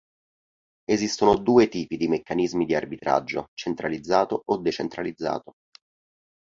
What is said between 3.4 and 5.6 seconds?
centralizzato o decentralizzato.